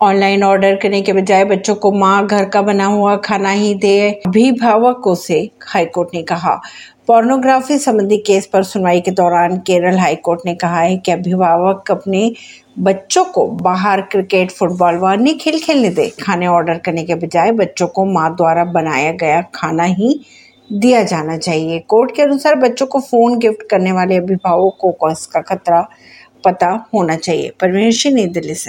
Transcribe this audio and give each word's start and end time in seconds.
Online 0.00 0.44
order 0.44 0.76
करने 0.76 1.02
के 1.02 1.12
बजाय 1.12 1.44
बच्चों 1.44 1.74
को 1.74 1.92
माँ 1.92 2.26
घर 2.26 2.44
का 2.44 2.62
बना 2.62 2.84
हुआ 2.84 3.16
खाना 3.16 3.50
ही 3.50 3.74
दे, 3.74 4.10
अभिभावकों 4.26 5.14
से 5.14 5.50
हाईकोर्ट 5.66 6.08
ने 6.14 6.22
कहा। 6.22 6.60
पोर्नोग्राफी 7.06 7.78
संबंधी 7.78 8.16
केस 8.16 8.46
पर 8.46 8.62
सुनवाई 8.62 9.00
के 9.00 9.10
दौरान 9.10 9.56
केरल 9.56 9.98
हाईकोर्ट 9.98 10.40
ने 10.46 10.54
कहा 10.54 10.80
है 10.80 10.96
कि 10.96 11.12
अभिभावक 11.12 11.90
अपने 11.90 12.32
बच्चों 12.78 13.24
को 13.24 13.46
बाहर 13.46 14.00
क्रिकेट, 14.00 14.50
फुटबॉल 14.50 14.96
व 14.96 15.12
अन्य 15.12 15.32
खेल 15.32 15.58
खेलने 15.58 15.88
दे। 15.88 16.08
खाने 16.22 16.46
ऑर्डर 16.46 16.78
करने 16.78 17.04
के 17.04 17.14
बजाय 17.14 17.52
बच्चों 17.52 17.86
को 17.86 18.04
माँ 18.04 18.36
द्वारा 18.36 18.64
बनाया 18.64 19.12
गया 19.12 19.42
खाना 19.54 19.84
ही 19.84 20.20
दिया 20.72 21.02
जाना 21.02 21.38
चाहिए। 21.38 21.78
कोर्ट 21.78 22.16
के 22.16 22.22
अनुसार 22.22 22.54
बच्चों 22.54 22.86
को 22.86 23.00
फ़ोन 23.00 23.38
गिफ्ट 23.38 23.68
करने 23.70 23.92
वाले 23.92 24.16
अभिभावकों 24.16 24.92
को 24.92 25.10
इसका 25.10 25.40
खतरा 25.40 25.88
पता 26.44 26.86
होना 26.94 27.16
चाहिए। 27.16 27.52
परमेश, 27.60 28.06
नई 28.06 28.26
दिल्ली 28.26 28.54
से। 28.54 28.66